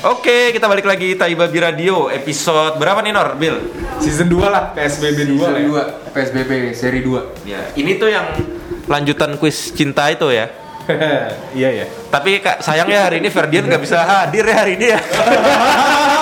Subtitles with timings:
[0.00, 3.36] Oke, kita balik lagi Taibabi Radio episode berapa nih Nor?
[3.36, 3.56] Bill?
[4.00, 5.60] Season 2 lah, PSBB 2 Season lah.
[5.60, 5.84] ya.
[6.08, 8.32] 2 PSBB seri 2 Ya, ini tuh yang
[8.88, 10.48] lanjutan kuis cinta itu ya.
[11.56, 11.86] Iya ya.
[12.08, 15.00] Tapi kak, sayangnya hari ini Ferdian nggak bisa hadir ya hari ini ya.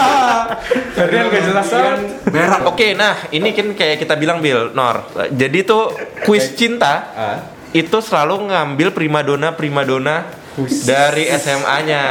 [0.99, 1.99] Ferdian gak jelas banget.
[2.27, 5.07] Berak Oke, nah ini kan kayak kita bilang Bill, Nor.
[5.31, 7.39] Jadi tuh kuis cinta Ah.
[7.71, 10.25] itu selalu ngambil primadona primadona
[10.83, 12.03] dari SMA-nya.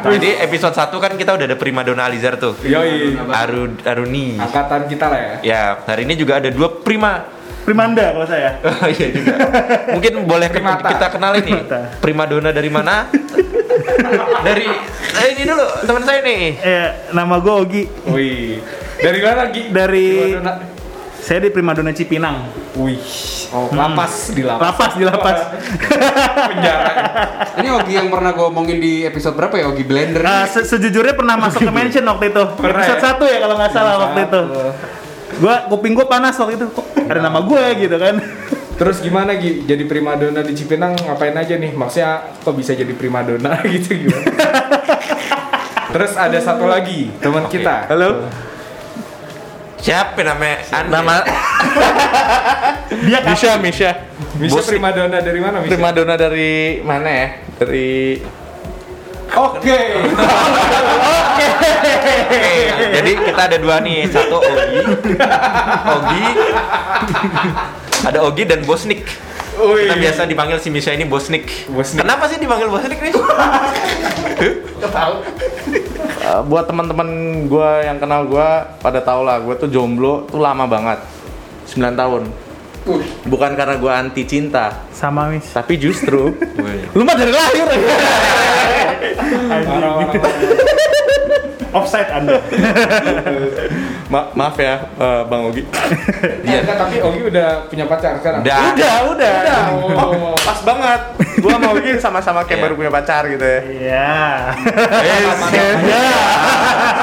[0.00, 2.56] Jadi episode 1 kan kita udah ada primadona Alizar tuh.
[2.62, 3.18] Yoi.
[3.28, 4.38] Aru Aruni.
[4.38, 5.34] Angkatan kita lah ya.
[5.42, 7.28] Ya, hari ini juga ada dua prima.
[7.62, 8.58] Primanda kalau saya.
[8.66, 9.34] Oh iya juga.
[9.92, 10.88] Mungkin boleh Primata.
[10.88, 11.62] kita kenal ini.
[12.00, 13.06] Primadona dari mana?
[14.42, 14.66] dari
[15.14, 16.40] eh, ini dulu teman saya nih.
[16.56, 18.58] Eh, nama gue Ogi Wih.
[18.94, 19.62] Dari mana lagi?
[19.68, 20.52] dari Primadona.
[21.18, 22.36] saya di Primadona Cipinang.
[22.74, 22.98] Wih.
[23.50, 24.64] Oh, lapas di lapas.
[24.66, 25.38] Lapas di lapas.
[26.50, 26.92] Penjara.
[27.54, 31.12] Ini Ogi yang pernah gue omongin di episode berapa ya Ogi Blender Nah, se- sejujurnya
[31.12, 32.42] pernah masuk ke mention waktu itu.
[32.54, 33.04] Pernah Episode ya?
[33.04, 34.40] satu ya kalau nggak salah waktu itu.
[35.34, 36.66] Gua kuping gua panas waktu itu.
[36.68, 38.14] Kok ada nama gue gitu kan?
[38.82, 39.62] Terus gimana Gi?
[39.62, 41.70] Jadi primadona di Cipinang ngapain aja nih?
[41.70, 44.26] Maksudnya kok bisa jadi primadona gitu gimana?
[45.94, 47.62] Terus ada satu lagi teman Oke.
[47.62, 47.86] kita.
[47.86, 48.26] Halo.
[49.78, 50.66] Siapa namanya?
[50.74, 50.98] Anda?
[50.98, 51.14] Nama
[53.06, 53.90] Dia kan Misha, Misha.
[54.34, 55.62] Bisa Bos- primadona dari mana?
[55.62, 55.78] Misha?
[55.78, 57.28] Primadona dari mana ya?
[57.62, 58.18] Dari
[59.32, 59.78] Oke.
[61.32, 61.48] Oke,
[62.92, 64.76] jadi kita ada dua nih, satu Ogi,
[65.96, 66.24] Ogi,
[68.02, 69.06] ada Ogi dan Bosnik.
[69.58, 69.86] Wih.
[69.86, 71.46] Kita biasa dipanggil si Misha ini Bosnik.
[71.70, 72.02] Bosnik.
[72.02, 73.12] Kenapa sih dipanggil Bosnik nih?
[76.22, 77.10] Uh, buat teman-teman
[77.50, 81.02] gua yang kenal gua pada tau lah, gua tuh jomblo tuh lama banget.
[81.66, 82.30] 9 tahun.
[83.26, 85.50] Bukan karena gua anti cinta, sama Mis.
[85.50, 86.30] tapi justru
[86.94, 87.66] lu mah dari lahir.
[91.72, 92.36] Offside Anda.
[94.12, 95.64] Ma- maaf ya, uh, Bang Ogi.
[96.44, 96.68] Iya.
[96.68, 98.44] tapi Ogi udah punya pacar sekarang.
[98.44, 98.60] Udah.
[98.76, 99.34] Udah, udah.
[99.96, 100.36] Oh.
[100.36, 101.00] Pas banget.
[101.40, 102.64] Gua sama Ogi sama-sama kayak Iya.
[102.68, 103.60] baru punya pacar gitu ya.
[103.64, 104.12] Iya.
[105.82, 106.04] Iya.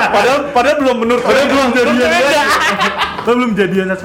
[0.09, 2.45] Padahal padahal belum menurut Padahal belum jadian.
[3.25, 3.99] Lo belum jadian 100%.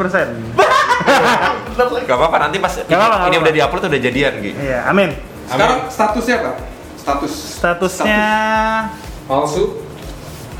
[2.05, 4.59] Gak apa-apa nanti pas Gak apa-apa, gak ini udah diupload udah jadian gitu.
[4.65, 5.11] Iya, amin.
[5.45, 6.53] Sekarang statusnya apa?
[6.97, 8.25] Status Statusnya
[9.29, 9.84] Palsu.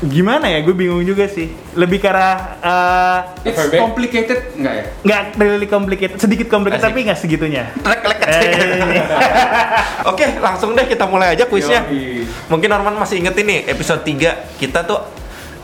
[0.01, 0.59] Gimana ya?
[0.59, 1.47] Gue bingung juga sih.
[1.71, 3.79] Lebih ke arah eh, It's FWB?
[3.79, 4.85] complicated enggak ya?
[5.01, 6.91] nggak really complicated, sedikit complicated Asik.
[6.91, 7.63] tapi nggak segitunya.
[7.79, 9.05] Lek lek Eh,
[10.11, 11.85] Oke, langsung deh kita mulai aja kuisnya.
[11.85, 12.25] Yoi.
[12.49, 14.97] Mungkin Norman masih inget ini episode 3 kita tuh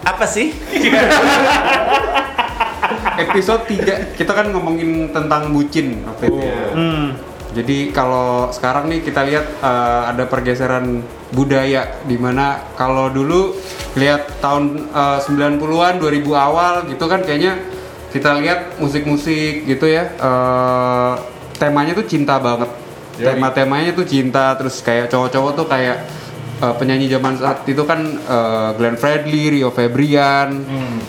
[0.02, 0.54] apa sih?
[3.18, 6.72] Episode 3 kita kan ngomongin tentang bucin ya.
[6.72, 7.08] hmm.
[7.52, 11.04] Jadi kalau sekarang nih kita lihat eh, ada pergeseran
[11.36, 13.56] budaya di mana kalau dulu
[14.00, 17.60] lihat tahun eh, 90-an 2000 awal gitu kan kayaknya
[18.12, 21.14] kita lihat musik-musik gitu ya eh,
[21.60, 22.72] temanya tuh cinta banget.
[23.22, 26.02] Tema-temanya tuh cinta terus kayak cowok-cowok tuh kayak
[26.62, 30.50] eh, penyanyi zaman saat itu kan eh, Glenn Fredly, Rio Febrian.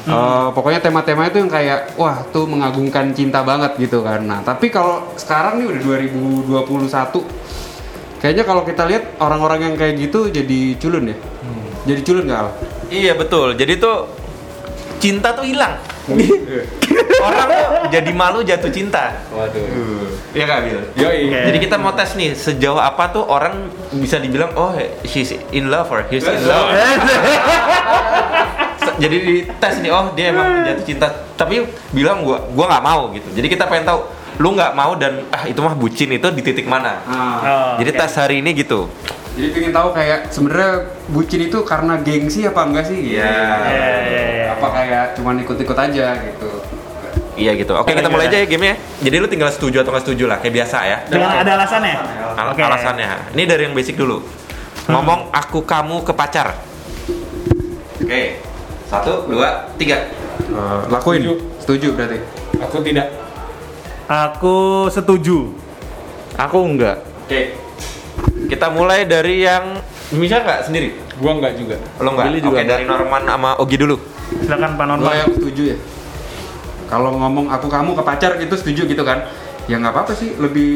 [0.02, 4.24] Eh, pokoknya tema-tema itu yang kayak wah tuh mengagungkan cinta banget gitu kan.
[4.24, 5.80] Nah, tapi kalau sekarang nih udah
[6.66, 7.22] 2021
[8.22, 11.16] kayaknya kalau kita lihat orang-orang yang kayak gitu jadi culun ya.
[11.82, 12.48] Jadi culun nggak Al?
[12.94, 13.58] Iya betul.
[13.58, 14.06] Jadi tuh
[15.02, 15.74] cinta tuh hilang.
[17.26, 19.18] Orang tuh jadi malu jatuh cinta.
[19.34, 20.11] Waduh.
[20.32, 20.80] Iya kak Bil?
[20.96, 21.18] Yoi.
[21.28, 21.40] Oke.
[21.46, 24.72] Jadi kita mau tes nih sejauh apa tuh orang bisa dibilang oh
[25.04, 26.72] she's in love or he's in love.
[28.94, 33.02] Jadi di tes nih oh dia emang jatuh cinta tapi bilang gua gua nggak mau
[33.10, 33.28] gitu.
[33.30, 34.00] Jadi kita pengen tahu
[34.38, 36.98] lu nggak mau dan ah itu mah bucin itu di titik mana.
[37.02, 37.98] Nah, Oh, Jadi oke.
[37.98, 38.88] tes hari ini gitu.
[39.32, 40.72] jadi pengen tahu kayak sebenarnya
[41.08, 43.16] bucin itu karena gengsi apa enggak sih?
[43.16, 43.24] Iya.
[43.24, 44.44] Iya, iya, iya.
[44.52, 46.50] Apa kayak cuman ikut-ikut aja gitu?
[47.42, 47.72] Iya gitu.
[47.74, 48.74] Oke kita mulai aja ya game ya.
[49.02, 50.96] Jadi lu tinggal setuju atau nggak setuju lah kayak biasa ya.
[51.10, 51.94] Dengan ada alasannya.
[52.38, 52.62] Al- Oke.
[52.62, 53.34] Alasannya.
[53.34, 54.22] Ini dari yang basic dulu.
[54.86, 56.54] Ngomong aku kamu ke pacar.
[57.98, 58.38] Oke.
[58.86, 60.06] Satu, dua, tiga.
[60.38, 61.22] Eh, lakuin.
[61.24, 61.34] Setuju.
[61.58, 62.18] Setuju berarti.
[62.60, 63.06] Aku tidak.
[64.06, 64.56] Aku
[64.86, 65.38] setuju.
[66.36, 67.00] Aku enggak.
[67.26, 67.56] Oke.
[68.46, 69.80] Kita mulai dari yang
[70.12, 70.92] bisa nggak sendiri?
[71.16, 71.76] Gua enggak juga.
[71.98, 72.26] Lo nggak?
[72.28, 73.96] Billy Oke juga dari Norman sama Ogi dulu.
[74.44, 75.12] Silakan Pak Norman.
[75.16, 75.76] yang setuju ya.
[76.92, 79.24] Kalau ngomong aku kamu ke pacar gitu setuju gitu kan?
[79.64, 80.70] Ya nggak apa-apa sih, lebih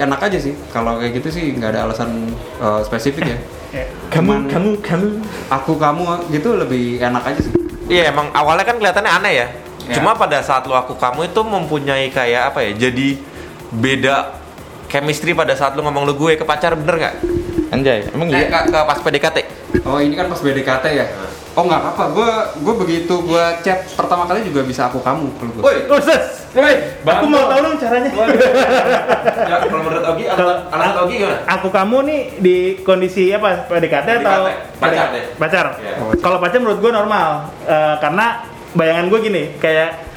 [0.00, 0.56] enak aja sih.
[0.72, 3.38] Kalau kayak gitu sih nggak ada alasan eh, spesifik ya.
[3.76, 5.08] Eh, Cuman- kamu, kamu.
[5.52, 7.52] Aku kamu gitu lebih enak aja sih.
[7.84, 9.46] Iya emang awalnya kan kelihatannya aneh ya.
[9.84, 9.94] Ya.
[9.96, 12.88] Cuma pada saat lu aku kamu itu mempunyai kayak apa ya?
[12.88, 13.20] Jadi
[13.70, 14.40] beda
[14.86, 17.14] chemistry pada saat lu ngomong lu gue ke pacar bener nggak?
[17.68, 18.48] Anjay, emang Eh, iya?
[18.48, 19.38] ke, ke pas PDKT.
[19.84, 21.04] Oh ini kan pas BDKT ya?
[21.58, 22.30] Oh nggak apa-apa, gue
[22.62, 25.62] gue begitu gue chat pertama kali juga bisa aku kamu kalau gue.
[25.64, 26.46] Woi, Oh, Ses.
[26.48, 28.10] Woi, Aku mau tahu dong caranya.
[28.14, 31.38] ya, kalau menurut Ogi, Kalau- anak Ogi gimana?
[31.50, 33.66] Aku kamu nih di kondisi apa?
[33.66, 34.78] PDKT atau PDKT.
[34.78, 35.22] Pacar deh.
[35.34, 35.66] Pacar.
[35.76, 35.92] Iya.
[36.16, 37.28] Kalau pacar menurut gue normal.
[37.66, 38.26] Eh, karena
[38.70, 40.07] bayangan gue gini, kayak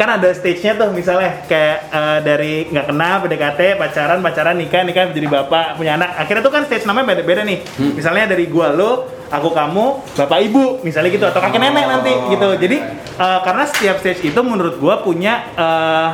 [0.00, 5.12] kan ada stage-nya tuh misalnya kayak eh, dari nggak kenal PDKT pacaran pacaran nikah nikah
[5.12, 6.16] jadi bapak punya anak.
[6.16, 7.60] Akhirnya tuh kan stage namanya beda-beda nih.
[7.92, 9.84] Misalnya dari gua lo aku kamu
[10.16, 12.48] bapak ibu misalnya gitu atau kakek nenek nanti gitu.
[12.58, 12.76] jadi
[13.20, 16.08] eh, karena setiap stage itu menurut gua punya eh,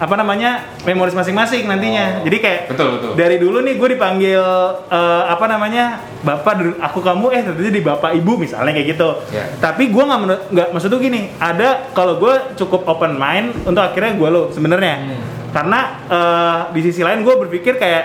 [0.00, 2.24] apa namanya memoris masing-masing nantinya.
[2.24, 3.10] Jadi kayak Betul, betul.
[3.20, 4.40] dari dulu nih gue dipanggil
[4.88, 9.08] eh, apa namanya bapak aku kamu eh ternyata jadi bapak ibu misalnya kayak gitu.
[9.28, 9.44] Ya.
[9.60, 10.20] tapi gue nggak
[10.56, 15.20] nggak maksud tuh gini ada kalau gue cukup open mind untuk akhirnya gue lo sebenarnya.
[15.50, 18.04] Karena eh, di sisi lain gue berpikir kayak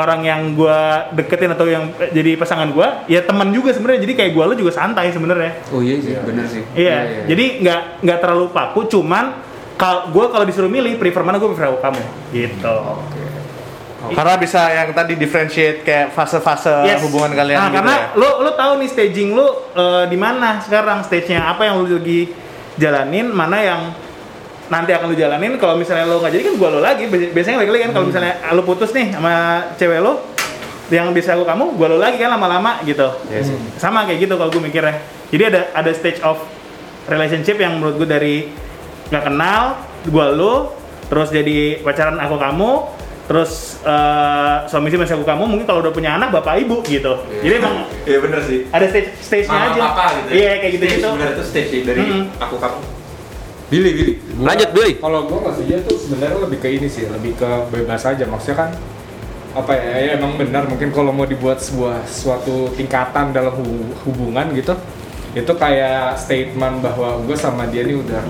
[0.00, 0.78] orang yang gue
[1.12, 4.00] deketin atau yang eh, jadi pasangan gue ya teman juga sebenarnya.
[4.00, 5.60] Jadi kayak gue lo juga santai sebenarnya.
[5.68, 6.64] Oh iya sih, bener sih.
[6.72, 9.52] Iya, jadi nggak nggak terlalu paku, cuman
[9.84, 12.02] kalau gue kalau disuruh milih prefer mana gue prefer aku kamu,
[12.32, 12.76] gitu.
[14.04, 17.00] Karena bisa yang tadi differentiate kayak fase-fase Yes.
[17.00, 18.06] hubungan kalian Nah, gitu karena ya.
[18.14, 22.28] lo lo tahu nih staging lo eh, di mana sekarang stage-nya apa yang lo lagi
[22.76, 23.80] jalanin, mana yang
[24.68, 25.56] nanti akan lo jalanin.
[25.56, 27.04] Kalau misalnya lo nggak jadi kan gue lo lagi.
[27.08, 29.32] Bias- Biasanya lagi kan kalau misalnya lo putus nih sama
[29.76, 30.12] cewek lo
[30.92, 33.08] yang bisa aku kamu, gue lo lagi kan lama-lama gitu.
[33.76, 35.00] Sama kayak gitu kalau gue mikirnya.
[35.32, 36.44] Jadi ada ada stage of
[37.08, 38.36] relationship yang menurut gue dari
[39.06, 39.62] nggak kenal,
[40.02, 40.72] gue lo,
[41.06, 42.70] terus jadi pacaran aku kamu,
[43.24, 47.12] terus eh, suami istri masih aku kamu, mungkin kalau udah punya anak bapak ibu gitu.
[47.38, 48.68] Jadi emang Iya bener sih.
[48.68, 49.80] ada stage stage-nya Mama aja.
[49.86, 50.28] papa gitu.
[50.28, 50.32] ya.
[50.34, 51.08] Iya kayak gitu Stage, gitu.
[51.10, 52.22] Bener itu stage sih dari Mm-mm.
[52.36, 52.80] aku kamu.
[53.64, 54.12] Billy, Billy.
[54.30, 54.92] Gua- Lanjut, Billy.
[54.98, 58.24] Kalau gue maksudnya tuh sebenarnya lebih ke ini sih, lebih ke bebas aja.
[58.24, 58.70] Maksudnya kan
[59.54, 64.52] apa ya, ya emang benar mungkin kalau mau dibuat sebuah suatu tingkatan dalam hu- hubungan
[64.52, 64.74] gitu,
[65.32, 68.20] itu kayak statement bahwa gue sama dia nih udah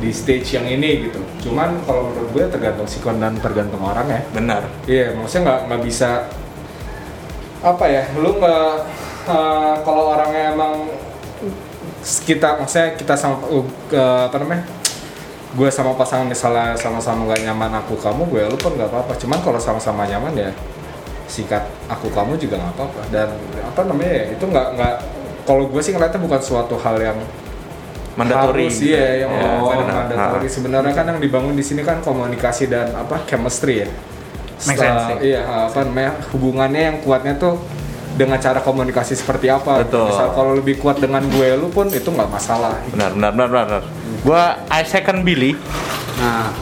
[0.00, 1.20] di stage yang ini gitu.
[1.48, 4.20] Cuman kalau menurut gue tergantung sikon dan tergantung orang ya.
[4.32, 4.62] Benar.
[4.88, 6.10] Iya, maksudnya nggak nggak bisa
[7.60, 8.74] apa ya, lu nggak
[9.28, 10.74] eh, kalau orangnya emang
[12.00, 14.64] kita maksudnya kita sama uh, apa namanya
[15.50, 19.38] gue sama pasangan misalnya sama-sama nggak nyaman aku kamu gue lu pun nggak apa-apa cuman
[19.44, 20.50] kalau sama-sama nyaman ya
[21.28, 23.28] sikat aku kamu juga nggak apa-apa dan
[23.62, 24.94] apa namanya ya itu nggak nggak
[25.44, 27.18] kalau gue sih ngeliatnya bukan suatu hal yang
[28.12, 28.66] Mandatory.
[28.66, 29.94] harus iya yang Ya, bukan benar.
[30.04, 30.52] mandatory Ha.
[30.52, 33.88] sebenarnya kan yang dibangun di sini kan komunikasi dan apa chemistry ya
[34.60, 37.56] Make Setelah- sense, iya apa namanya hubungannya yang kuatnya tuh
[38.12, 40.06] dengan cara komunikasi seperti apa Betul.
[40.06, 43.66] misal kalau lebih kuat dengan gue lu pun itu nggak masalah Benar, benar, benar, benar.
[43.66, 43.82] benar.
[44.20, 45.56] Gua I second Billy
[46.18, 46.52] Nah,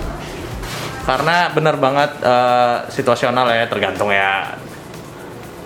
[1.05, 4.55] karena benar banget eh, situasional ya tergantung ya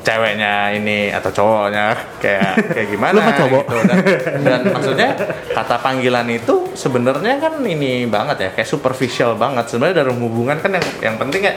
[0.03, 3.65] ceweknya ini atau cowoknya kayak kayak gimana Lu cowok.
[3.65, 3.79] gitu.
[3.87, 3.99] Dan,
[4.43, 5.09] dan maksudnya
[5.55, 9.71] kata panggilan itu sebenarnya kan ini banget ya kayak superficial banget.
[9.71, 11.55] Sebenarnya dalam hubungan kan yang yang penting ya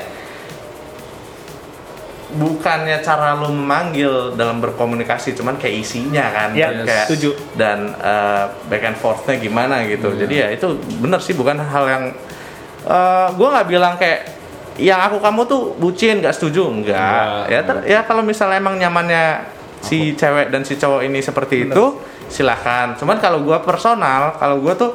[2.36, 6.50] bukannya cara lu memanggil dalam berkomunikasi cuman kayak isinya kan.
[6.52, 7.30] Iya, kayak setuju.
[7.56, 10.12] dan eh, back and forthnya gimana gitu.
[10.14, 12.04] Jadi ya itu bener sih bukan hal yang
[12.86, 14.36] eh gue nggak bilang kayak
[14.76, 16.68] yang aku kamu tuh bucin nggak setuju?
[16.68, 17.46] Enggak Enggak.
[17.48, 19.48] ya ter- ya kalau misalnya emang nyamannya
[19.80, 21.84] si cewek dan si cowok ini seperti itu
[22.26, 24.92] silahkan cuman kalau gue personal kalau gue tuh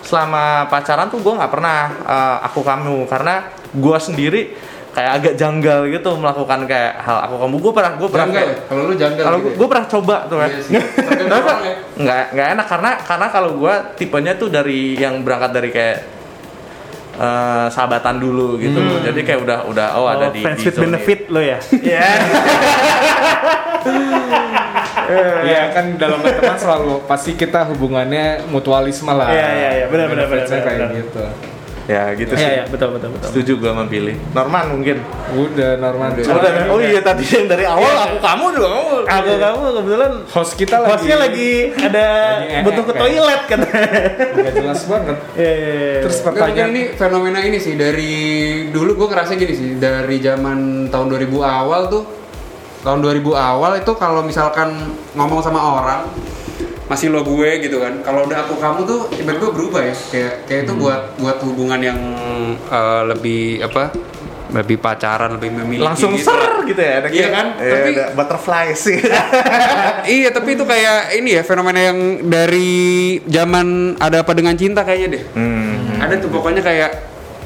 [0.00, 3.04] selama pacaran tuh gue nggak pernah eh, aku kamu.
[3.06, 4.42] Karena gue sendiri
[4.90, 7.54] kayak agak janggal gitu melakukan kayak hal aku kamu.
[7.60, 8.56] Gue pernah gue pernah janggal ya?
[8.66, 9.56] Kalau lu janggal kalau gitu ya?
[9.60, 10.48] gue pernah coba tuh ya.
[10.48, 10.80] Iya
[11.20, 11.64] ya.
[12.00, 12.66] nggak nggak enak.
[12.66, 15.98] Karena karena kalau gue tipenya tuh dari yang berangkat dari kayak
[17.16, 18.98] eh, sahabatan dulu gitu loh.
[19.02, 21.58] jadi kayak udah udah oh, ada di friends di with benefit lo ya.
[21.72, 22.08] Iya.
[25.10, 29.26] Iya kan dalam teman selalu pasti kita hubungannya mutualisme lah.
[29.26, 30.90] Iya, iya, iya, benar, benar, benar, kayak benar.
[30.94, 31.24] gitu.
[31.90, 33.28] Ya gitu sih Iya iya betul betul betul.
[33.28, 34.96] setuju gue memilih Norman mungkin
[35.30, 36.10] Udah normal.
[36.12, 36.22] Udah.
[36.22, 36.38] Oh,
[36.70, 40.52] oh udah- iya tadi yang dari awal aku kamu juga kamu Aku kamu kebetulan host
[40.54, 42.06] kita lagi hostnya lagi ada
[42.36, 43.58] Lagi butuh ke toilet kan.
[44.30, 45.16] nggak jelas banget.
[45.34, 46.00] Iya, iya, iya.
[46.00, 48.12] Terus pertanyaan ini fenomena ini sih dari
[48.68, 52.04] dulu gue ngerasa gini sih dari zaman tahun 2000 awal tuh
[52.80, 54.72] tahun 2000 awal itu kalau misalkan
[55.12, 56.00] ngomong sama orang
[56.90, 58.02] masih lo gue gitu kan.
[58.02, 59.94] Kalau udah aku kamu tuh tiba-tiba berubah ya.
[60.10, 61.98] Kayak kayak itu buat buat hubungan yang
[62.66, 63.94] eh, lebih apa
[64.50, 66.26] lebih pacaran lebih memiliki langsung gitu.
[66.26, 67.28] ser gitu ya ada Iya.
[67.30, 67.46] kan?
[67.56, 68.98] Iya, Tapi- ada butterfly sih.
[70.10, 72.72] Iya tapi itu kayak ini ya fenomena yang dari
[73.22, 73.66] zaman
[73.96, 75.22] ada apa dengan cinta kayaknya deh.
[75.32, 76.00] Hmm.
[76.00, 76.90] ada tuh pokoknya kayak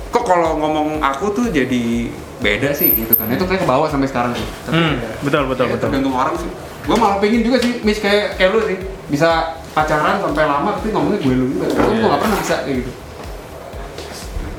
[0.09, 2.09] kok kalau ngomong aku tuh jadi
[2.39, 3.29] beda sih gitu kan.
[3.29, 4.47] Itu kayak kebawa sampai sekarang sih.
[4.65, 5.85] Tapi Hmm, ya, betul betul ya, betul.
[5.85, 6.49] tergantung orang sih
[6.85, 8.79] gue malah pengen juga sih mis kayak kayak lu sih.
[9.09, 11.67] Bisa pacaran sampai lama tapi ngomongnya gue lu juga.
[11.73, 12.91] Gue gue gak pernah bisa kayak gitu.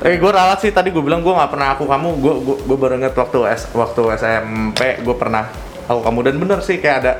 [0.04, 0.70] Eh gue ralat sih.
[0.70, 3.62] Tadi gue bilang gue nggak pernah aku kamu gue gue, gue baru inget waktu S,
[3.72, 5.48] waktu SMP gue pernah
[5.86, 6.18] aku kamu.
[6.30, 7.12] Dan bener sih kayak ada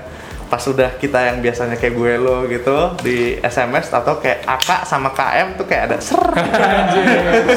[0.47, 5.11] pas udah kita yang biasanya kayak gue lo gitu di SMS atau kayak AK sama
[5.11, 6.23] KM tuh kayak ada ser.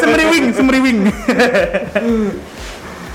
[0.02, 1.00] Semriwing, semriwing.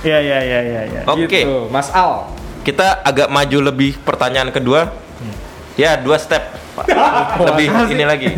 [0.04, 1.00] Ya ya ya ya ya.
[1.08, 2.28] Oke, Gitu, Mas Al.
[2.64, 4.90] Kita agak maju lebih pertanyaan kedua.
[5.76, 6.42] Ya, dua step.
[7.52, 8.28] lebih ini lagi.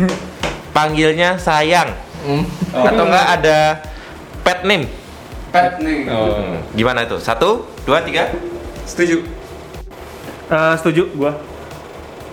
[0.69, 1.95] Panggilnya sayang.
[2.75, 3.57] Atau enggak ada
[4.43, 4.85] pet name?
[5.47, 7.17] pet nih Oh, Gimana itu?
[7.17, 8.29] Satu, dua, tiga.
[8.83, 9.23] setuju
[10.47, 11.39] Eh, setuju gua.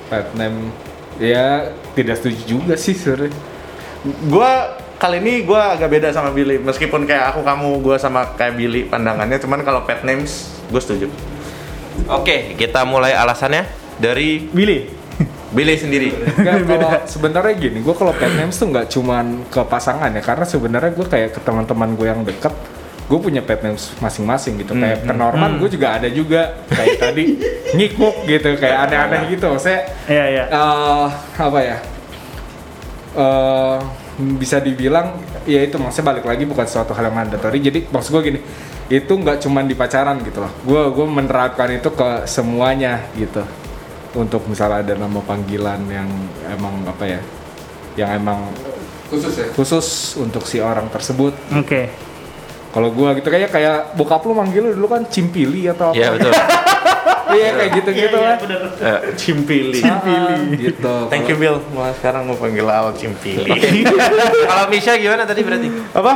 [0.07, 0.75] pet name.
[1.17, 3.31] Ya, tidak setuju juga sih sebenarnya.
[4.05, 4.51] gue
[4.95, 8.85] kali ini gue agak beda sama Billy meskipun kayak aku kamu gue sama kayak Billy
[8.85, 11.07] pandangannya cuman kalau pet names gue setuju
[12.11, 13.65] Oke, kita mulai alasannya
[13.97, 14.91] dari Billy.
[15.55, 16.11] Billy sendiri.
[16.35, 20.43] Nggak, kalau sebenarnya gini, gue kalau pet names tuh nggak cuman ke pasangan ya, karena
[20.43, 22.51] sebenarnya gue kayak ke teman-teman gue yang deket,
[23.07, 24.75] gue punya pet names masing-masing gitu.
[24.75, 27.39] Kayak ke Norman, gue juga ada juga kayak tadi
[27.71, 29.47] ngikuk gitu, kayak aneh-aneh gitu.
[29.55, 30.45] Maksudnya Iya iya.
[30.51, 31.07] eh,
[31.39, 31.79] apa ya?
[33.15, 33.79] eh
[34.15, 37.63] bisa dibilang ya itu maksudnya balik lagi bukan suatu hal yang mandatori.
[37.63, 38.41] Jadi maksud gue gini,
[38.87, 40.53] itu nggak cuman di pacaran gitu loh.
[40.61, 43.41] Gue gue menerapkan itu ke semuanya gitu.
[44.15, 46.07] Untuk misalnya ada nama panggilan yang
[46.47, 47.21] emang apa ya,
[47.97, 48.47] yang emang
[49.05, 49.87] khusus ya khusus
[50.17, 51.35] untuk si orang tersebut.
[51.53, 51.91] Oke.
[52.71, 55.97] Kalau gue gitu kayak kayak bokap lu manggil lu dulu kan cimpili atau apa?
[55.97, 56.33] Iya, betul.
[57.25, 58.37] Iya kayak gitu-gitu kan.
[58.79, 60.95] Eh, Cimpili Ah, gitu.
[61.09, 63.49] thank you Bill mulai sekarang mau panggil Al Cimpili
[64.51, 65.67] Kalau Misha gimana tadi berarti?
[65.91, 66.13] apa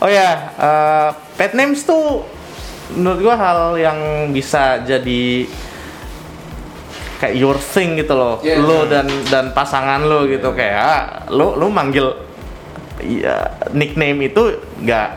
[0.00, 2.24] oh ya eh, pet names tuh
[2.96, 3.98] menurut gua hal yang
[4.34, 5.46] bisa jadi
[7.20, 8.40] kayak your thing gitu loh.
[8.40, 8.56] Iya.
[8.64, 10.56] lo dan dan pasangan lo gitu.
[10.56, 12.16] Kayak ah, lo lo manggil
[13.04, 15.08] ya, nickname itu nggak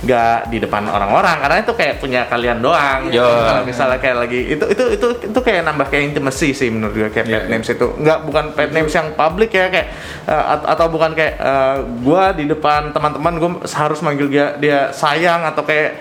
[0.00, 3.20] nggak di depan orang-orang karena itu kayak punya kalian doang Yo.
[3.20, 7.08] kalau misalnya kayak lagi itu itu itu itu kayak nambah kayak intimacy sih menurut gue
[7.10, 7.52] kayak Iya, pet iya.
[7.52, 9.92] names itu nggak bukan pet names yang publik ya kayak
[10.24, 15.44] at- atau bukan kayak eh, gua di depan teman-teman gue harus manggil dia dia sayang
[15.44, 16.00] atau kayak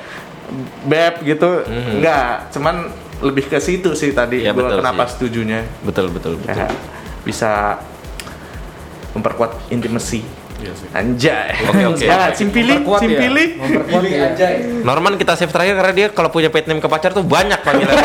[0.81, 1.99] beb gitu Mhm.
[1.99, 2.75] nggak cuman
[3.19, 5.19] lebih ke situ sih tadi Iya, gue kenapa sih.
[5.19, 6.55] setujunya Betul, betul, betul.
[6.55, 6.71] kayak
[7.21, 7.75] bisa
[9.11, 10.23] memperkuat intimacy
[10.59, 10.87] Iya sih.
[10.91, 12.03] anjay Oke, oke.
[12.03, 14.27] ya cimpili Memperkuat ya.
[14.35, 14.49] ya.
[14.83, 17.95] Norman kita save terakhir karena dia kalau punya pet name ke pacar tuh banyak panggilan.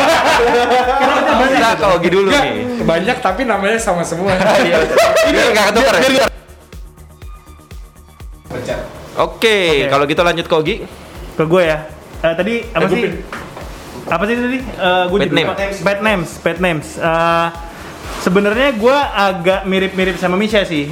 [1.45, 2.79] Kita kalau Ogi dulu nih.
[2.81, 4.31] banyak tapi namanya sama semua.
[4.63, 4.79] Iya.
[5.27, 6.27] Biar nggak ketukar ya.
[9.15, 9.57] Oke,
[9.87, 10.75] kalau gitu lanjut ke Ogi.
[11.35, 11.77] Ke gue ya.
[12.21, 13.01] Eh, tadi apa sih?
[14.05, 14.59] Apa sih tadi?
[14.59, 15.51] Eh gue Pet name.
[15.81, 16.29] Pet names.
[16.39, 16.87] Pet names.
[16.95, 17.47] Eh,
[18.17, 20.89] Sebenarnya gue agak mirip-mirip sama Misha sih.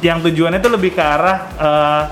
[0.00, 2.04] Yang tujuannya tuh lebih ke arah eh,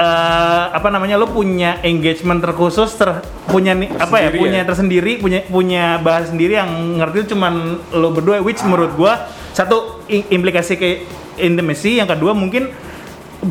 [0.00, 3.20] eh, apa namanya lo punya engagement terkhusus ter,
[3.52, 4.64] punya ni- apa ya Tersendiri punya ya?
[4.64, 7.52] tersendiri punya punya bahasa sendiri yang ngerti cuman
[7.92, 11.04] lo berdua which menurut gua satu implikasi ke
[11.36, 12.72] intimacy yang kedua mungkin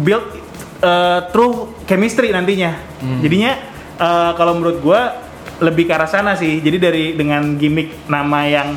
[0.01, 0.25] build
[0.81, 2.73] uh, through chemistry nantinya.
[3.21, 3.57] Jadinya
[4.01, 5.21] uh, kalau menurut gua
[5.61, 6.57] lebih ke arah sana sih.
[6.57, 8.73] Jadi dari dengan gimmick nama yang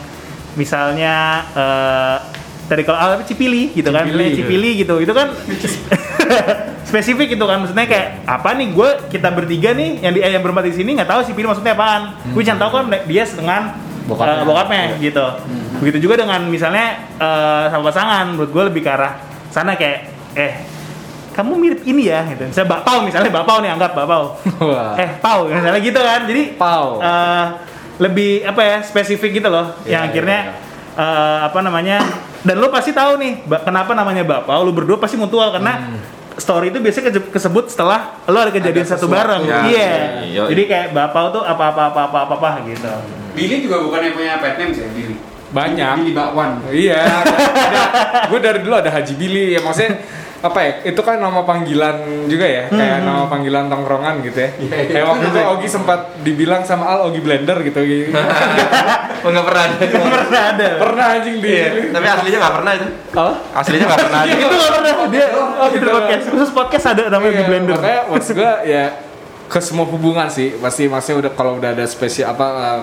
[0.53, 2.19] misalnya uh,
[2.65, 4.95] tadi kalau ah, apa Cipili gitu kan Cipili, Cipili, Cipili gitu.
[5.01, 5.29] Itu kan
[6.89, 7.61] spesifik gitu kan.
[7.63, 10.97] Maksudnya kayak apa nih gue kita bertiga nih yang di eh, yang berempat di sini
[10.97, 12.17] nggak tahu si Pili maksudnya apaan.
[12.33, 13.63] Gue cuma tahu kan dia dengan
[14.05, 14.37] Bokapnya.
[14.37, 15.27] eh, bokapnya gitu.
[15.81, 19.17] Begitu juga dengan misalnya eh, sama pasangan menurut gue lebih ke arah
[19.49, 19.99] sana kayak
[20.35, 20.53] eh
[21.35, 22.47] kamu mirip ini ya gitu.
[22.47, 24.37] Misalnya bapau misalnya bapau nih anggap bapau
[24.95, 26.21] eh pau misalnya gitu kan.
[26.29, 27.01] Jadi Pau.
[27.01, 27.47] eh,
[27.97, 29.73] lebih apa ya spesifik gitu loh.
[29.83, 30.41] Iya, yang iya, akhirnya
[30.95, 31.99] eh, apa namanya
[32.45, 35.97] dan lo pasti tahu nih kenapa namanya bapau lo berdua pasti mutual karena
[36.37, 39.43] story itu biasanya kesebut setelah lo ada kejadian Ada satu bareng.
[39.47, 39.65] Ya, iya.
[39.71, 39.93] iya,
[40.29, 40.43] iya.
[40.51, 42.93] jadi kayak bapau tuh apa apa apa apa apa, apa gitu.
[43.35, 45.17] Billy juga bukan yang punya pet name sih Billy.
[45.55, 45.95] Banyak.
[46.03, 46.51] Billy Bakwan.
[46.67, 47.03] Iya,
[48.31, 50.03] gue dari dulu ada Haji Billy ya maksudnya
[50.41, 54.51] apa ya itu kan nama panggilan juga ya kayak nama panggilan tongkrongan gitu ya.
[54.91, 57.81] Kayak waktu itu Ogi sempat dibilang sama Al Ogi Blender gitu.
[59.25, 59.77] Oh nggak pernah ada.
[59.89, 60.69] pernah ada.
[60.77, 61.53] Pernah anjing di
[61.97, 62.89] Tapi aslinya nggak pernah itu.
[63.17, 63.35] Oh?
[63.57, 64.93] Aslinya nggak pernah itu nggak pernah.
[65.09, 65.81] Dia oh, gitu.
[65.81, 67.77] gitu podcast khusus podcast ada namanya di Iya, blender.
[67.81, 68.85] makanya maksud gue ya
[69.49, 70.61] ke semua hubungan sih.
[70.61, 72.81] Pasti maksudnya udah kalau udah ada spesial apa uh,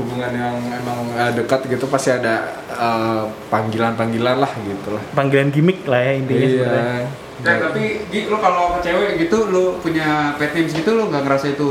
[0.00, 2.34] hubungan yang emang uh, dekat gitu pasti ada
[2.70, 6.84] uh, panggilan-panggilan lah gitu lah Panggilan gimmick lah ya intinya sebenarnya.
[6.98, 11.08] iya Nah, tapi Gi, lu kalau ke cewek gitu lu punya pet names gitu lu
[11.08, 11.70] nggak ngerasa itu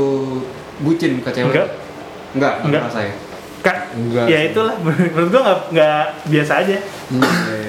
[0.80, 1.46] bucin ke cewek?
[1.46, 1.68] Enggak.
[2.30, 2.82] Enggak, Enggak.
[2.82, 3.14] ngerasa ya.
[3.60, 6.76] Kak, Enggak ya itulah menurut gua nggak nggak biasa aja.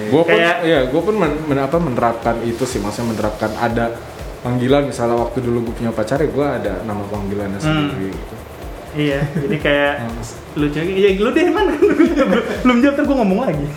[0.08, 3.94] gue pun Kayak- ya gue pun men, men- apa, menerapkan itu sih maksudnya menerapkan ada
[4.39, 8.34] panggilan misalnya waktu dulu gue punya pacar ya gue ada nama panggilannya sendiri gitu.
[8.91, 9.93] Iya, jadi kayak
[10.51, 11.71] lucu ya lu deh mana
[12.63, 13.65] belum jawab terus gua ngomong lagi.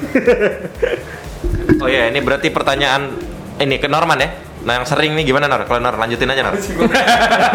[1.74, 3.12] Oh iya, ini berarti pertanyaan
[3.56, 4.28] ini ke Norman ya.
[4.64, 5.64] Nah yang sering nih gimana Nor?
[5.64, 6.56] Kalau Nor lanjutin aja Nor.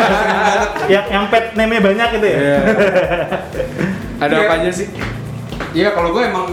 [0.93, 2.37] yang yang pet name banyak itu ya.
[2.37, 2.59] Iya.
[4.19, 4.45] ada Iya.
[4.45, 4.87] apa aja sih
[5.71, 6.47] Iya, kalau gue emang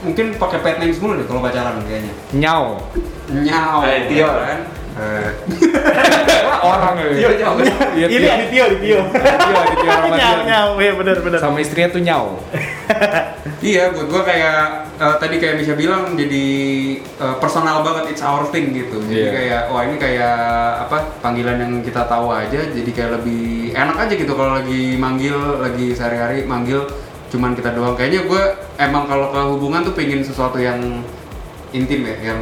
[0.00, 2.12] mungkin pakai pet names mulu deh kalau pacaran kayaknya.
[2.34, 2.80] nyau
[3.26, 3.78] Nyao.
[3.82, 4.28] Eh, Tio.
[4.28, 4.60] kan.
[4.96, 5.28] Eh,
[6.58, 7.28] orang ya Tio.
[7.92, 8.32] Iya, Ini Tio.
[8.32, 8.98] Adityo, Adityo.
[9.12, 11.38] Tio, Adityo Nyau, nyau, ya benar benar.
[11.38, 12.40] sama istrinya tuh nyau
[13.58, 14.58] Iya, buat gue kayak
[14.96, 16.44] eh, tadi kayak Misha bilang jadi
[17.02, 18.96] eh, personal banget it's our thing gitu.
[19.02, 19.30] Jadi Iya.
[19.32, 20.36] kayak wah ini kayak
[20.86, 25.36] apa panggilan yang kita tahu aja jadi kayak lebih enak aja gitu kalau lagi manggil
[25.58, 26.88] lagi sehari-hari manggil
[27.28, 27.92] cuman kita doang.
[27.92, 28.42] Kayaknya gue
[28.78, 31.04] emang kalau ke hubungan tuh pengen sesuatu yang
[31.70, 32.40] intim ya, yang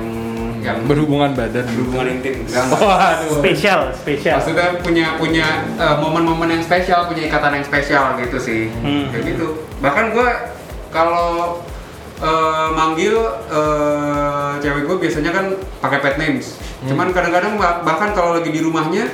[0.65, 2.41] yang berhubungan badan berhubungan intim.
[2.41, 4.41] Enggak, Spesial, spesial.
[4.41, 8.73] Maksudnya punya punya eh, momen-momen yang spesial, punya ikatan yang spesial gitu sih.
[8.81, 9.13] Hmm.
[9.13, 9.47] Kayak gitu.
[9.85, 10.29] Bahkan gue
[10.89, 11.61] kalau
[12.19, 13.13] eh, manggil
[13.53, 15.47] eh, cewek gue biasanya kan
[15.85, 16.57] pakai pet names.
[16.85, 19.09] Cuman kadang-kadang bah- bahkan kalau lagi di rumahnya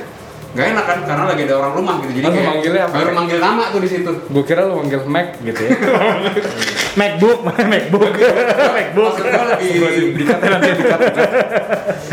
[0.51, 2.11] nggak enak kan karena lagi ada orang rumah gitu.
[2.11, 2.93] Jadi Lalu kayak manggilnya apa?
[2.93, 4.11] baru manggil nama tuh di situ.
[4.11, 5.71] gue kira lu manggil Mac gitu ya
[6.99, 8.11] MacBook, MacBook,
[8.75, 9.13] MacBook.
[9.15, 11.05] Maksud gue lebih dikata nanti dikata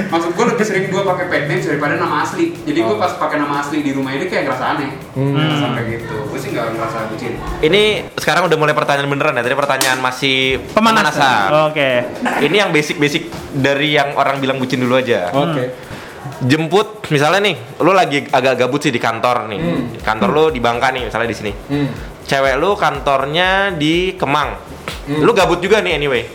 [0.09, 2.55] maksud gue lebih sering gue pakai pet names daripada nama asli.
[2.63, 4.91] Jadi gue pas pakai nama asli di rumah ini kayak ngerasa aneh.
[5.19, 5.35] Hmm.
[5.59, 6.15] Sampai gitu.
[6.31, 7.33] Gue sih nggak ngerasa bucin.
[7.59, 7.83] Ini
[8.15, 9.43] sekarang udah mulai pertanyaan beneran ya.
[9.43, 11.75] Tadi pertanyaan masih Pemanasan.
[11.75, 12.07] Oke.
[12.39, 15.35] Ini yang basic-basic dari yang orang bilang bucin dulu aja.
[15.35, 15.88] oke
[16.39, 19.61] Jemput, misalnya nih, lu lagi agak gabut sih di kantor nih.
[20.03, 21.53] Kantor lu di Bangka nih, misalnya di sini.
[21.53, 21.89] Hmm.
[22.29, 24.55] Cewek lu kantornya di Kemang.
[25.09, 26.29] Lu gabut juga nih anyway.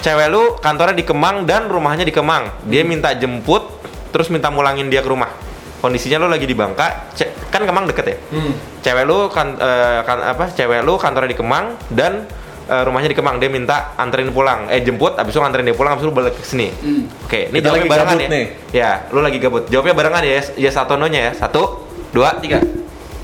[0.00, 2.64] Cewek lu kantornya di Kemang dan rumahnya di Kemang.
[2.68, 5.32] Dia minta jemput, terus minta mulangin dia ke rumah.
[5.80, 7.10] Kondisinya lu lagi di Bangka,
[7.48, 8.16] kan Kemang deket ya.
[8.36, 8.52] Hmm.
[8.84, 10.52] Cewek lu kan, eh, kan apa?
[10.52, 12.28] Cewek lu kantornya di Kemang dan
[12.70, 13.42] eh, rumahnya di Kemang.
[13.42, 14.70] Dia minta anterin pulang.
[14.70, 16.70] Eh jemput, abis itu nganterin dia pulang, abis itu balik ke sini.
[16.70, 17.10] Hmm.
[17.26, 18.28] Oke, ini Kita jawabnya barengan ya.
[18.30, 18.46] nih.
[18.70, 19.66] Ya, lu lagi gabut.
[19.66, 20.40] Jawabnya barengan ya.
[20.54, 21.32] Ya satu nonya ya.
[21.34, 22.62] Satu, dua, tiga.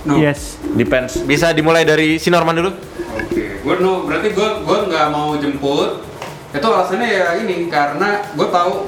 [0.06, 0.18] No.
[0.18, 0.58] Yes.
[0.74, 1.22] Depends.
[1.22, 2.70] Bisa dimulai dari si Norman dulu.
[3.16, 6.02] Oke, gue no, berarti gue gue nggak mau jemput.
[6.54, 8.86] Itu alasannya ya ini karena gue tahu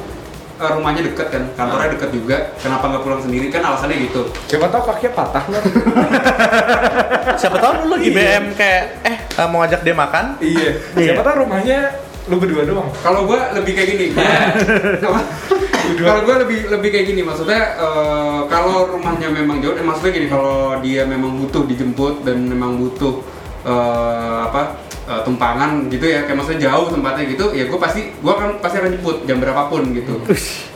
[0.59, 2.37] rumahnya deket kan, kantornya deket juga.
[2.59, 4.23] Kenapa nggak pulang sendiri kan alasannya gitu.
[4.45, 5.63] siapa tahu kakinya patah nggak
[7.41, 10.25] Siapa tahu lu lagi BM kayak eh eh, mau ngajak dia makan.
[10.41, 11.13] iya Iya.
[11.13, 11.79] siapa tahu rumahnya
[12.27, 14.07] lu berdua doang Kalau gue lebih kayak gini.
[15.07, 15.21] Apa?
[15.89, 20.27] kalau gue lebih lebih kayak gini, maksudnya eh, kalau rumahnya memang jauh, eh, maksudnya gini
[20.27, 23.25] kalau dia memang butuh dijemput dan memang butuh
[23.65, 24.77] eh, apa
[25.09, 28.77] eh, tumpangan gitu ya, kayak maksudnya jauh tempatnya gitu, ya gue pasti gue kan pasti
[28.85, 30.21] akan jemput jam berapapun gitu.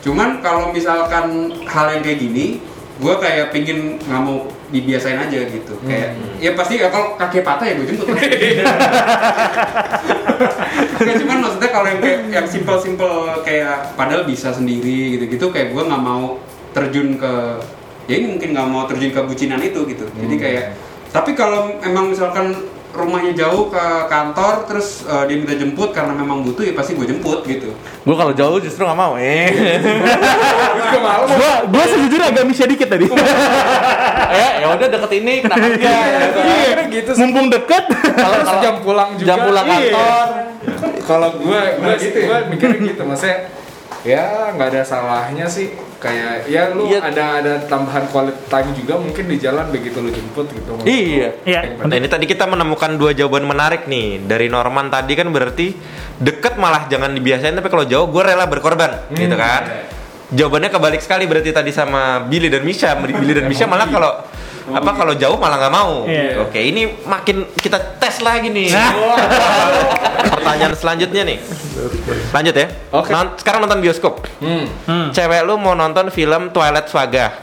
[0.08, 2.64] Cuman kalau misalkan hal yang kayak gini,
[2.96, 7.68] gue kayak pingin nggak mau dibiasain aja gitu, kayak ya pasti ya kalau kaki patah
[7.68, 8.08] ya gue jemput.
[11.02, 15.82] Nggak, cuman maksudnya kalau yang kayak yang simple-simple kayak padahal bisa sendiri gitu-gitu kayak gue
[15.82, 16.38] nggak mau
[16.74, 17.32] terjun ke
[18.10, 20.06] ya ini mungkin nggak mau terjun ke bucinan itu gitu.
[20.06, 20.64] Jadi kayak
[21.10, 22.54] tapi kalau emang misalkan
[22.92, 27.04] rumahnya jauh ke kantor terus eh, dia minta jemput karena memang butuh ya pasti gue
[27.04, 29.14] jemput gitu Gue kalau jauh justru nggak mau.
[29.14, 29.46] Eh.
[31.32, 33.06] Gua gua sejujurnya agak misya dikit tadi.
[34.42, 36.02] eh ya udah deket ini kenapa enggak?
[36.02, 36.38] gitu.
[36.42, 37.84] iya gitu Mumpung deket.
[38.12, 39.78] Kalau jam pulang juga jam pulang Iya.
[39.78, 40.28] kantor.
[41.02, 42.26] kalau gue gue gitu gitu ya?
[42.26, 43.38] gue mikirnya gitu maksudnya
[44.02, 46.98] ya nggak ada salahnya sih kayak ya lu Iya.
[47.00, 51.38] ada ada tambahan quality time juga mungkin di jalan begitu lu jemput gitu Iya.
[51.42, 51.60] Iya.
[51.78, 55.78] Nah ini tadi kita menemukan dua jawaban menarik nih dari Norman tadi kan berarti
[56.18, 59.86] deket malah jangan dibiasain tapi kalau jauh gue rela berkorban gitu kan.
[60.32, 62.96] Jawabannya kebalik sekali berarti tadi sama Billy dan Misha.
[62.96, 64.10] Billy dan Misha malah kalau
[64.70, 66.06] apa kalau jauh malah nggak mau.
[66.06, 66.46] Iya.
[66.46, 68.70] Oke ini makin kita tes lagi nih.
[70.38, 71.38] Pertanyaan selanjutnya nih.
[72.30, 72.66] Lanjut ya.
[72.94, 73.10] Oke.
[73.10, 74.22] Non- sekarang nonton bioskop.
[74.38, 75.10] hmm.
[75.10, 77.42] Cewek lu mau nonton film Twilight Saga.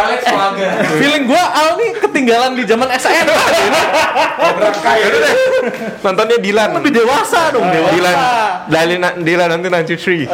[0.00, 3.26] Alex Waga Feeling gua Al nih ketinggalan di zaman SN.
[6.04, 6.80] Nontonnya Dilan.
[6.80, 7.92] Lebih dewasa dong, dewasa.
[7.94, 8.16] Dilan,
[8.68, 10.28] Dilan, Dilan nanti 93.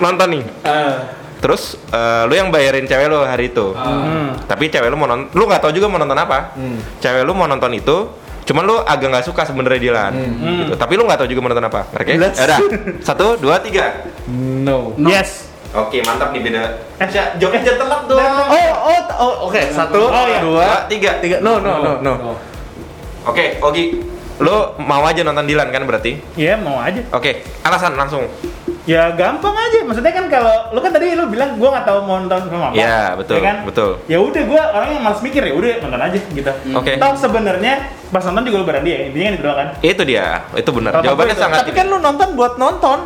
[0.00, 0.42] Nonton nih.
[0.62, 0.96] Ah.
[1.40, 3.72] Terus eh, lu yang bayarin cewek lu hari itu.
[3.72, 4.36] Hmm.
[4.44, 6.52] Tapi cewek lu mau nonton, lu nggak tahu juga mau nonton apa.
[6.98, 7.96] Cewek lu mau nonton itu,
[8.44, 10.12] cuman lu agak nggak suka sebenarnya Dilan.
[10.60, 10.72] Gitu.
[10.74, 11.80] Tapi lu nggak tahu juga mau nonton apa.
[11.90, 12.12] Oke?
[12.16, 12.60] Let's- Ya udah.
[13.00, 14.04] Satu, dua, tiga.
[14.28, 14.92] No.
[14.98, 15.48] Yes.
[15.70, 16.62] Oke, mantap nih beda.
[16.98, 18.18] Eh, Ja- Jawabnya jangan telat dong.
[18.18, 19.60] Oh, oh, oh, oke.
[19.70, 20.42] Satu, Oh, iya.
[20.42, 21.22] dua, tiga.
[21.22, 21.38] tiga.
[21.38, 22.34] No, no, no, no.
[23.22, 24.02] Oke, Ogi.
[24.40, 26.18] Lu mau aja nonton Dilan kan berarti?
[26.34, 26.98] Ya mau aja.
[27.12, 28.26] Oke, alasan langsung.
[28.90, 29.86] Ya gampang aja.
[29.86, 32.74] Maksudnya kan kalau lu kan tadi lu bilang gua nggak tahu mau nonton film apa.
[32.74, 33.56] Iya, betul, Ya kan?
[33.62, 33.90] betul.
[34.10, 36.50] Ya udah gua orang yang malas mikir ya udah nonton aja gitu.
[36.74, 36.92] Oke.
[36.98, 37.72] Toh sebenarnya
[38.10, 38.98] pas nonton juga lu berani ya.
[39.06, 39.68] Intinya kan itu doang kan.
[39.78, 40.92] Itu dia, itu benar.
[40.98, 41.58] Jawabannya itu- sangat.
[41.62, 42.98] Tapi kan lu nonton buat nonton.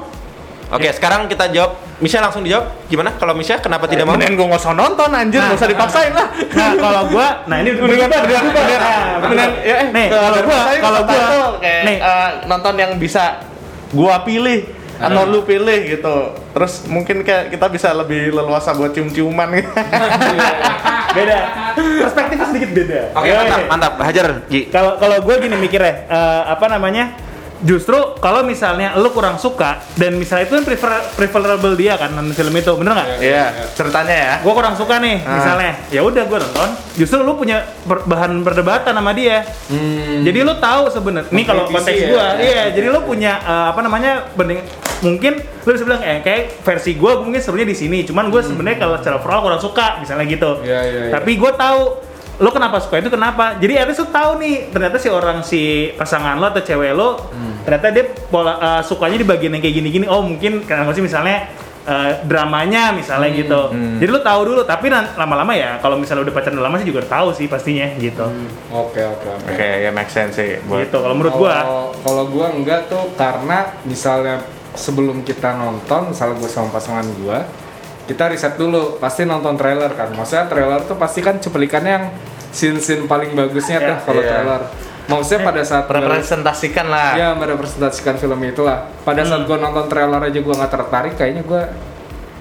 [0.73, 1.77] Oke, sekarang kita jawab.
[1.95, 2.89] Misha langsung dijawab.
[2.89, 3.15] Gimana?
[3.15, 4.17] Kalau Misha kenapa tidak mau?
[4.17, 6.27] Mendingan gue nggak usah nonton anjir, nggak usah dipaksain lah.
[6.33, 8.23] Nah, kalau gua nah ini mendingan Nah,
[9.21, 11.23] mendingan ya eh Nih, kalau gua kalau gua
[11.61, 13.45] kayak nih eh, nonton yang bisa
[13.93, 14.67] gua pilih
[15.07, 16.17] atau lu pilih gitu.
[16.51, 19.71] Terus mungkin kayak kita bisa lebih leluasa buat cium-ciuman gitu.
[21.17, 21.39] beda.
[21.75, 23.01] Perspektifnya sedikit beda.
[23.15, 23.67] Oke, Ya, mantap, ya.
[23.69, 23.93] mantap.
[24.01, 24.27] Hajar.
[24.69, 27.15] Kalau kalau gue gini mikirnya, eh, apa namanya?
[27.65, 32.37] Justru kalau misalnya lu kurang suka dan misalnya itu kan prefer preferable dia kan nonton
[32.37, 33.09] film itu, bener nggak?
[33.17, 34.33] Iya, ceritanya ya.
[34.45, 35.33] Gue kurang suka nih, Ah.
[35.33, 36.69] misalnya, ya udah gue nonton.
[36.93, 39.49] Justru lu punya per- bahan perdebatan sama dia.
[40.21, 41.31] Jadi lu tahu sebenarnya.
[41.31, 42.07] Ini kalau konteks ya.
[42.07, 42.63] gue, iya.
[42.69, 44.29] Jadi lu punya eh, apa namanya?
[45.05, 47.99] Mungkin lu bisa bilang eh kayak versi gue mungkin sebenarnya di sini.
[48.03, 50.51] Cuman gue sebenarnya kalau secara overall kurang suka, misalnya gitu.
[50.61, 51.13] Iya, iya, iya.
[51.13, 51.81] Tapi gue tahu
[52.35, 55.63] lo kenapa suka itu kenapa jadi at least lu tahu nih ternyata si orang si
[55.95, 57.31] pasangan lo atau cewek lo
[57.63, 61.47] ternyata dia pola eh, sukanya di bagian yang kayak gini-gini oh mungkin kenapa sih misalnya
[61.81, 66.59] eh, dramanya misalnya gitu jadi lo tahu dulu tapi lama-lama ya kalau misalnya udah pacaran
[66.59, 68.27] lama sih juga tahu sih pastinya gitu
[68.73, 69.49] Oke, oke, oke.
[69.49, 70.59] Oke, ya make sense sih.
[70.61, 74.43] Buat gitu kalau menurut gua Kalau- Kalau gua enggak tuh karena misalnya
[74.75, 77.47] sebelum kita nonton, misalnya gua sama pasangan gua,
[78.05, 80.11] kita riset dulu, pasti nonton trailer kan.
[80.11, 82.07] Maksudnya trailer tuh pasti kan cuplikannya yang
[82.51, 84.05] scene-scene paling bagusnya tuh Iya.
[84.05, 84.31] kalau Iya.
[84.31, 84.63] trailer.
[85.05, 87.13] Maksudnya pada saat gua- representasikan lah.
[87.15, 88.89] ya merepresentasikan film itulah.
[89.01, 91.65] Pada saat gua nonton trailer aja gua nggak tertarik, kayaknya gua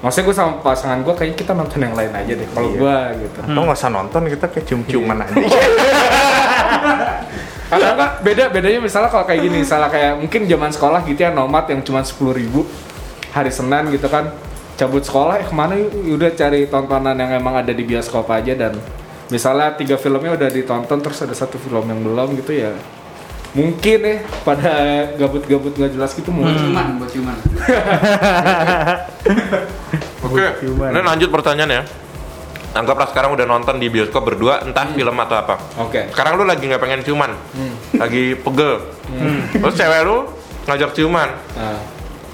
[0.03, 3.39] Maksudnya gue sama pasangan gue kayaknya kita nonton yang lain aja deh kalau gua gitu.
[3.47, 5.31] Lo nggak usah nonton, kita kayak cium-ciuman aja.
[7.73, 11.31] Kalau enggak beda bedanya misalnya kalau kayak gini, misalnya kayak mungkin zaman sekolah gitu ya
[11.33, 12.69] nomad yang cuma sepuluh ribu
[13.33, 14.29] hari Senin gitu kan
[14.77, 18.53] cabut sekolah eh ke mana yuk udah cari tontonan yang emang ada di bioskop aja
[18.53, 18.73] dan
[19.29, 22.73] misalnya tiga filmnya udah ditonton terus ada satu film yang belum gitu ya
[23.53, 24.73] mungkin ya pada
[25.13, 27.37] gabut-gabut nggak jelas gitu mungkin ciuman, buat ciuman.
[30.25, 31.81] Oke, ini lanjut pertanyaannya.
[32.73, 35.55] Anggaplah sekarang udah nonton di bioskop berdua, entah film atau apa.
[35.77, 37.31] oke Sekarang lu lagi nggak pengen ciuman,
[37.93, 38.81] lagi pegel.
[39.53, 40.17] Terus cewek lu
[40.65, 41.79] ngajak ciuman nah,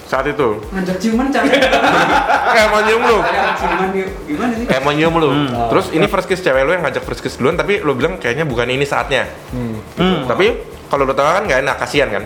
[0.07, 0.63] saat itu.
[0.71, 1.45] Ngajak ciuman cara
[2.55, 3.17] Kayak mau nyium lu.
[3.19, 4.09] Ngajak ciuman yuk.
[4.25, 4.65] Gimana sih?
[4.65, 5.29] Kayak mau nyium lu.
[5.75, 8.47] Terus ini first kiss cewek lu yang ngajak first kiss duluan, tapi lu bilang kayaknya
[8.47, 9.27] bukan ini saatnya.
[9.51, 10.23] hmm.
[10.29, 12.23] Tapi kalau lu tahu kan nggak enak, kasihan kan?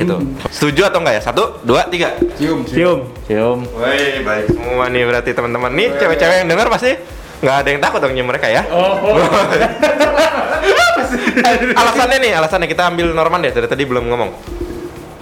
[0.00, 0.16] gitu.
[0.48, 1.22] Setuju atau enggak ya?
[1.22, 2.16] Satu, dua, tiga.
[2.40, 2.64] Cium.
[2.64, 3.60] cium Cium.
[3.76, 6.96] Woi, baik semua nih berarti teman-teman nih cewek-cewek yang dengar pasti
[7.38, 8.64] nggak ada yang takut dong nyium mereka ya.
[11.78, 14.30] alasannya nih, alasannya kita ambil Norman deh dari tadi belum ngomong.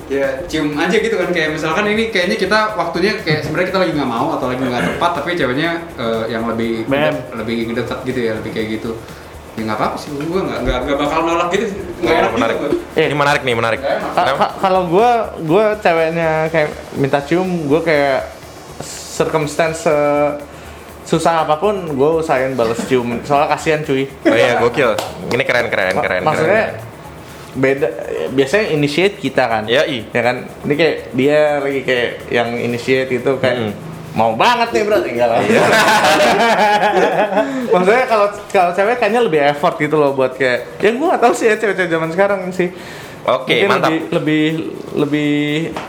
[0.06, 3.92] Ya cium aja gitu kan kayak misalkan ini kayaknya kita waktunya kayak sebenarnya kita lagi
[3.98, 7.10] nggak mau atau lagi nggak tepat tapi ceweknya eh, yang lebih Bam.
[7.34, 8.94] lebih dekat gitu ya lebih kayak gitu
[9.56, 11.64] ya nggak apa-apa sih gue nggak nggak nggak bakal nolak gitu
[11.96, 12.56] nggak Oh, enak menarik.
[12.58, 13.02] gitu gua.
[13.02, 13.80] Ini menarik nih, menarik.
[13.80, 15.10] Ka- ka- Kalau gue,
[15.42, 18.20] gue ceweknya kayak minta cium, gue kayak
[19.14, 20.30] circumstance eh,
[21.02, 23.20] susah apa pun, gue usahain balas cium.
[23.22, 24.04] Soalnya kasihan cuy.
[24.22, 24.92] Oh iya, gokil.
[25.28, 26.20] Ini keren, keren, keren.
[26.20, 26.84] Maksudnya keren.
[27.54, 27.88] beda.
[28.28, 29.62] Biasanya initiate kita kan.
[29.64, 30.04] Ya, i.
[30.04, 30.44] Ya kan.
[30.62, 33.72] Ini kayak dia lagi kayak yang initiate itu kayak Mm.
[34.16, 35.40] Mau banget nih bro, tinggal lah.
[35.44, 35.62] Iya.
[37.76, 41.32] Maksudnya kalau kalau cewek kayaknya lebih effort gitu loh buat kayak ya gue gak tahu
[41.36, 42.72] sih ya cewek-cewek zaman sekarang sih.
[43.26, 43.90] Oke, Mungkin mantap.
[43.90, 44.44] Lebih lebih
[44.96, 45.32] lebih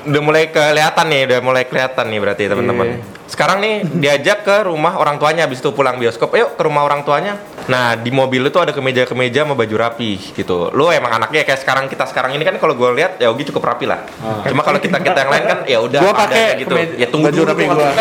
[0.10, 2.88] Udah mulai kelihatan nih, udah mulai kelihatan nih berarti teman-teman.
[2.92, 3.17] Iya.
[3.28, 6.32] Sekarang nih diajak ke rumah orang tuanya habis itu pulang bioskop.
[6.32, 7.36] Ayo ke rumah orang tuanya.
[7.68, 10.72] Nah, di mobil itu ada kemeja-kemeja sama baju rapi gitu.
[10.72, 13.68] Lu emang anaknya kayak sekarang kita sekarang ini kan kalau gue lihat ya Ogi cukup
[13.68, 14.02] rapi lah.
[14.44, 16.72] Cuma kalau kita kita yang lain kan ya udah Gua pakai gitu.
[16.72, 17.88] kemeja- Ya tunggu baju dulu rapi gua.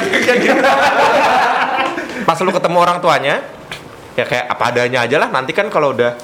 [2.22, 3.34] Pas lu ketemu orang tuanya
[4.14, 5.28] ya kayak apa adanya aja lah.
[5.28, 6.14] Nanti kan kalau udah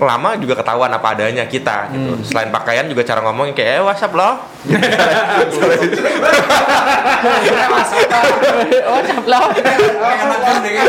[0.00, 2.12] lama juga ketahuan apa adanya kita gitu.
[2.24, 4.34] Selain pakaian juga cara ngomongnya kayak eh WhatsApp loh.
[10.16, 10.86] enak kan deh kan?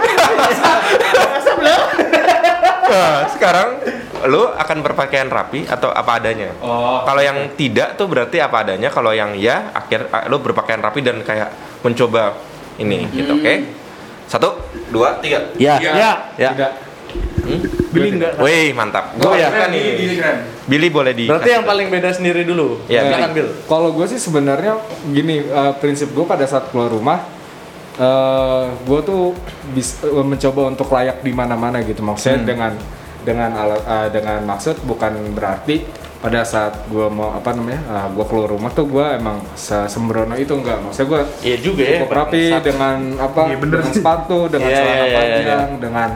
[2.83, 3.69] Nah, sekarang
[4.29, 6.53] lu akan berpakaian rapi atau apa adanya?
[6.61, 7.03] Oh.
[7.03, 8.87] Kalau yang tidak tuh berarti apa adanya.
[8.93, 11.51] Kalau yang ya akhir lu berpakaian rapi dan kayak
[11.83, 12.37] mencoba
[12.81, 13.53] ini gitu oke
[14.25, 14.49] satu
[14.89, 15.77] dua tiga Ya.
[15.77, 16.11] Ya.
[16.39, 16.69] Ya.
[17.13, 17.91] Tidak.
[17.91, 18.39] Beli enggak?
[18.39, 19.51] Wih mantap Oh, ya.
[19.51, 19.85] Suka nih
[20.63, 22.79] Billy boleh di Berarti yang paling beda sendiri dulu.
[22.87, 23.35] Ya, Silakan Billy.
[23.35, 23.47] Bil.
[23.67, 24.73] Kalau gue sih sebenarnya
[25.05, 27.19] gini eh, prinsip gue pada saat keluar rumah,
[27.93, 29.35] eh gue tuh
[29.71, 31.99] bis, eh, mencoba untuk layak di mana-mana gitu.
[31.99, 32.71] Maksudnya dengan
[33.21, 35.83] dengan alat eh, dengan maksud bukan berarti
[36.17, 40.55] pada saat gue mau apa namanya gue keluar rumah tuh gue emang se- sembrono itu
[40.55, 40.79] enggak.
[40.79, 41.99] Maksudnya gue Iya juga ya.
[42.07, 46.09] rapi dengan apa Iya, bener dengan sepatu, dengan Iya, celana iya, iya, panjang, dengan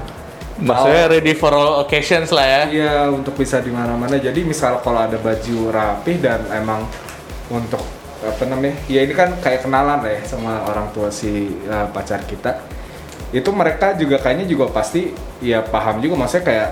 [0.58, 2.62] Maksudnya ready for all occasions lah ya.
[2.70, 4.17] Iya untuk bisa di mana-mana.
[4.17, 6.86] Jadi misal kalau ada baju rapih dan emang
[7.54, 7.82] untuk
[8.26, 8.74] apa namanya?
[8.89, 12.65] Ya ini kan kayak kenalan lah ya sama orang tua si uh, pacar kita.
[13.30, 15.13] Itu mereka juga kayaknya juga pasti
[15.46, 16.70] ya paham juga maksudnya kayak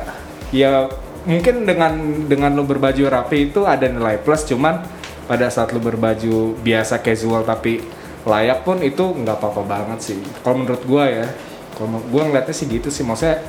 [0.50, 0.90] ya
[1.30, 1.94] mungkin dengan
[2.26, 4.82] dengan lo berbaju rapi itu ada nilai plus cuman
[5.26, 7.82] pada saat lo berbaju biasa casual tapi
[8.26, 10.20] layak pun itu nggak apa-apa banget sih.
[10.42, 11.30] Kalau menurut gua ya,
[11.78, 13.46] kalau gua ngeliatnya sih gitu sih maksudnya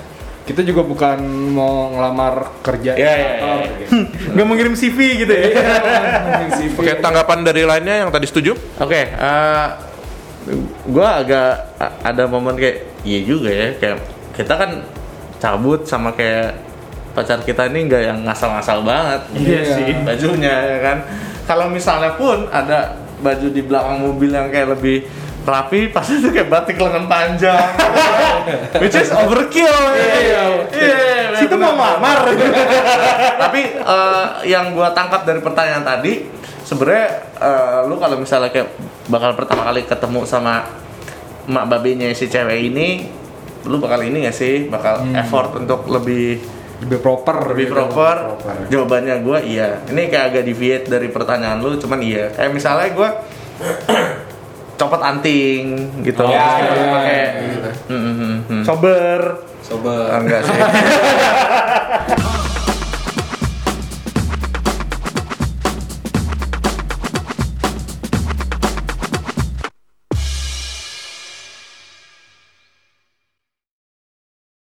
[0.46, 1.18] kita juga bukan
[1.50, 3.70] mau ngelamar kerja Iya, iya, kantor, iya.
[3.76, 3.90] gitu.
[4.30, 5.46] Nggak mengirim CV gitu ya?
[5.52, 6.74] Ngomongin CV.
[6.78, 9.66] Oke tanggapan dari lainnya yang tadi setuju Oke, eh
[10.86, 11.50] gua agak
[12.00, 13.98] ada momen kayak iya juga ya kayak
[14.32, 14.70] kita kan
[15.36, 16.54] cabut sama kayak
[17.10, 19.90] pacar kita ini nggak yang ngasal-ngasal banget Iya sih.
[20.00, 20.96] bajunya ya kan
[21.42, 25.08] kalau misalnya pun ada baju di belakang mobil yang kayak lebih
[25.46, 27.70] rapi pasti itu kayak batik lengan panjang.
[28.82, 29.78] Which is overkill.
[29.94, 31.38] Iya iya.
[31.38, 32.26] Situ mau ngelamar.
[33.46, 36.26] tapi eh, yang gua tangkap dari pertanyaan tadi
[36.66, 37.06] sebenarnya
[37.38, 38.74] eh, lu kalau misalnya kayak
[39.06, 40.66] bakal pertama kali ketemu sama
[41.46, 43.06] emak babinya si cewek ini
[43.66, 44.66] lu bakal ini gak sih?
[44.66, 46.38] Bakal effort untuk lebih
[46.76, 47.76] lebih proper lebih gitu.
[47.80, 48.54] proper, Proper.
[48.68, 49.80] jawabannya gua iya.
[49.88, 52.28] Ini kayak agak deviate dari pertanyaan lu cuman iya.
[52.34, 53.10] Kayak misalnya gua
[54.76, 57.70] copot anting gitu Oh, Terus kita iya, pakai gitu.
[57.88, 58.62] Hmm, hmm, hmm, hmm.
[58.64, 59.20] Sober.
[59.66, 60.22] Sobat.
[60.22, 60.54] enggak sih